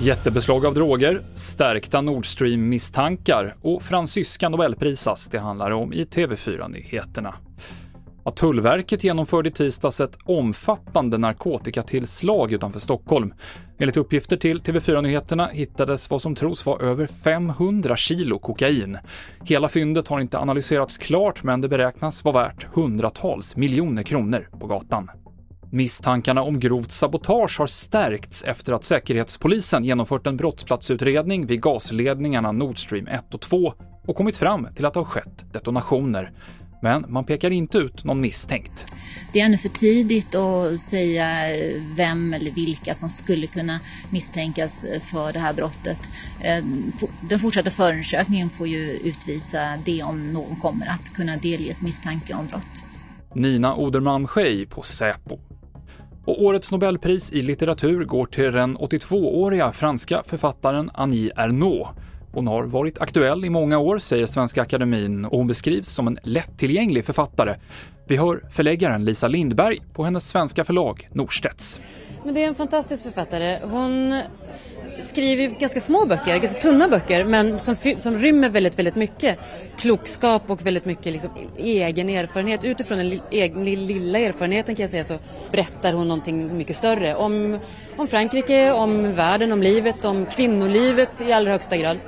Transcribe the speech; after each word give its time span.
Jättebeslag 0.00 0.66
av 0.66 0.74
droger, 0.74 1.22
stärkta 1.34 2.00
Nord 2.00 2.26
Stream-misstankar 2.26 3.54
och 3.62 3.82
fransyska 3.82 4.48
nobelprisas 4.48 5.26
det 5.26 5.38
handlar 5.38 5.70
om 5.70 5.92
i 5.92 6.04
TV4-nyheterna. 6.04 7.34
Att 8.24 8.36
Tullverket 8.36 9.04
genomförde 9.04 9.48
i 9.48 9.52
tisdags 9.52 10.00
ett 10.00 10.18
omfattande 10.24 11.18
narkotikatillslag 11.18 12.52
utanför 12.52 12.80
Stockholm. 12.80 13.34
Enligt 13.78 13.96
uppgifter 13.96 14.36
till 14.36 14.60
TV4-nyheterna 14.60 15.46
hittades 15.46 16.10
vad 16.10 16.22
som 16.22 16.34
tros 16.34 16.66
vara 16.66 16.86
över 16.86 17.06
500 17.06 17.96
kilo 17.96 18.38
kokain. 18.38 18.98
Hela 19.44 19.68
fyndet 19.68 20.08
har 20.08 20.20
inte 20.20 20.38
analyserats 20.38 20.98
klart, 20.98 21.42
men 21.42 21.60
det 21.60 21.68
beräknas 21.68 22.24
vara 22.24 22.42
värt 22.42 22.66
hundratals 22.74 23.56
miljoner 23.56 24.02
kronor 24.02 24.48
på 24.60 24.66
gatan. 24.66 25.10
Misstankarna 25.70 26.42
om 26.42 26.60
grovt 26.60 26.92
sabotage 26.92 27.58
har 27.58 27.66
stärkts 27.66 28.44
efter 28.44 28.72
att 28.72 28.84
Säkerhetspolisen 28.84 29.84
genomfört 29.84 30.26
en 30.26 30.36
brottsplatsutredning 30.36 31.46
vid 31.46 31.62
gasledningarna 31.62 32.52
Nord 32.52 32.78
Stream 32.78 33.06
1 33.06 33.34
och 33.34 33.40
2 33.40 33.74
och 34.06 34.16
kommit 34.16 34.36
fram 34.36 34.68
till 34.74 34.86
att 34.86 34.94
det 34.94 35.00
har 35.00 35.04
skett 35.04 35.52
detonationer. 35.52 36.32
Men 36.82 37.04
man 37.08 37.24
pekar 37.24 37.50
inte 37.50 37.78
ut 37.78 38.04
någon 38.04 38.20
misstänkt. 38.20 38.86
Det 39.32 39.40
är 39.40 39.46
ännu 39.46 39.58
för 39.58 39.68
tidigt 39.68 40.34
att 40.34 40.80
säga 40.80 41.26
vem 41.96 42.34
eller 42.34 42.50
vilka 42.50 42.94
som 42.94 43.10
skulle 43.10 43.46
kunna 43.46 43.80
misstänkas 44.10 44.86
för 45.02 45.32
det 45.32 45.38
här 45.38 45.52
brottet. 45.52 45.98
Eh, 46.40 46.64
den 47.20 47.38
fortsatta 47.38 47.70
förundersökningen 47.70 48.50
får 48.50 48.68
ju 48.68 48.90
utvisa 48.90 49.78
det 49.84 50.02
om 50.02 50.32
någon 50.32 50.56
kommer 50.56 50.86
att 50.86 51.12
kunna 51.14 51.36
delges 51.36 51.82
misstanke 51.82 52.34
om 52.34 52.46
brott. 52.46 52.82
Nina 53.34 53.76
Oderman 53.76 54.26
Schei 54.26 54.66
på 54.66 54.82
Säpo. 54.82 55.38
Och 56.24 56.42
årets 56.42 56.72
Nobelpris 56.72 57.32
i 57.32 57.42
litteratur 57.42 58.04
går 58.04 58.26
till 58.26 58.52
den 58.52 58.78
82-åriga 58.78 59.72
franska 59.72 60.22
författaren 60.26 60.90
Annie 60.94 61.30
Ernaux. 61.36 61.90
Hon 62.32 62.46
har 62.46 62.62
varit 62.62 63.00
aktuell 63.00 63.44
i 63.44 63.50
många 63.50 63.78
år, 63.78 63.98
säger 63.98 64.26
Svenska 64.26 64.62
Akademin, 64.62 65.24
och 65.24 65.38
hon 65.38 65.46
beskrivs 65.46 65.88
som 65.88 66.06
en 66.06 66.16
lättillgänglig 66.22 67.04
författare. 67.04 67.56
Vi 68.08 68.16
hör 68.16 68.44
förläggaren 68.50 69.04
Lisa 69.04 69.28
Lindberg 69.28 69.82
på 69.92 70.04
hennes 70.04 70.28
svenska 70.28 70.64
förlag 70.64 71.08
Norstedts. 71.12 71.80
Men 72.24 72.34
det 72.34 72.44
är 72.44 72.48
en 72.48 72.54
fantastisk 72.54 73.02
författare. 73.02 73.58
Hon 73.62 74.20
skriver 75.02 75.60
ganska 75.60 75.80
små 75.80 76.06
böcker, 76.06 76.38
ganska 76.38 76.60
tunna 76.60 76.88
böcker, 76.88 77.24
men 77.24 77.58
som, 77.58 77.76
som 77.98 78.18
rymmer 78.18 78.48
väldigt, 78.48 78.78
väldigt 78.78 78.94
mycket 78.94 79.38
klokskap 79.78 80.42
och 80.46 80.66
väldigt 80.66 80.84
mycket 80.84 81.12
liksom, 81.12 81.30
e-, 81.58 81.82
egen 81.82 82.08
erfarenhet. 82.08 82.64
Utifrån 82.64 82.98
den 82.98 83.20
egen 83.30 83.64
lilla 83.64 84.18
erfarenheten 84.18 84.74
kan 84.74 84.82
jag 84.82 84.90
säga 84.90 85.04
så 85.04 85.18
berättar 85.50 85.92
hon 85.92 86.08
någonting 86.08 86.56
mycket 86.56 86.76
större 86.76 87.14
om, 87.14 87.58
om 87.96 88.08
Frankrike, 88.08 88.72
om 88.72 89.14
världen, 89.14 89.52
om 89.52 89.62
livet, 89.62 90.04
om 90.04 90.26
kvinnolivet 90.26 91.20
i 91.20 91.32
allra 91.32 91.52
högsta 91.52 91.76
grad. 91.76 91.98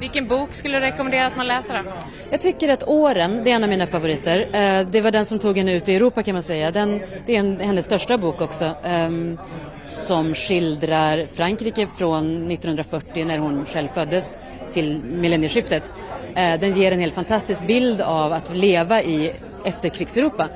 Vilken 0.00 0.28
bok 0.28 0.54
skulle 0.54 0.78
du 0.78 0.80
rekommendera 0.80 1.26
att 1.26 1.36
man 1.36 1.46
läser 1.46 1.82
då? 1.82 1.90
Jag 2.30 2.40
tycker 2.40 2.68
att 2.68 2.82
Åren, 2.88 3.44
det 3.44 3.50
är 3.50 3.54
en 3.54 3.62
av 3.64 3.70
mina 3.70 3.86
favoriter. 3.86 4.40
Eh, 4.40 4.86
det 4.86 5.00
var 5.00 5.10
den 5.10 5.26
som 5.26 5.38
tog 5.38 5.58
henne 5.58 5.72
ut 5.72 5.88
i 5.88 5.94
Europa 5.94 6.22
kan 6.22 6.34
man 6.34 6.42
säga. 6.42 6.70
Den, 6.70 7.00
det 7.26 7.36
är 7.36 7.40
en, 7.40 7.60
hennes 7.60 7.84
största 7.84 8.18
bok 8.18 8.40
också. 8.40 8.70
Um, 8.84 9.38
som 9.84 10.34
skildrar 10.34 11.26
Frankrike 11.26 11.86
från 11.86 12.50
1940 12.50 13.24
när 13.24 13.38
hon 13.38 13.66
själv 13.66 13.88
föddes 13.88 14.38
till 14.72 15.02
millennieskiftet. 15.04 15.94
Uh, 16.28 16.34
den 16.34 16.72
ger 16.72 16.92
en 16.92 17.00
helt 17.00 17.14
fantastisk 17.14 17.66
bild 17.66 18.00
av 18.00 18.32
att 18.32 18.56
leva 18.56 19.02
i 19.02 19.32
efterkrigseuropa. 19.64 20.48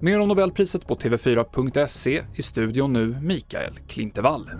Mer 0.00 0.20
om 0.20 0.28
Nobelpriset 0.28 0.86
på 0.86 0.94
tv4.se. 0.94 2.22
I 2.34 2.42
studion 2.42 2.92
nu 2.92 3.06
Mikael 3.22 3.78
Klintevall. 3.88 4.50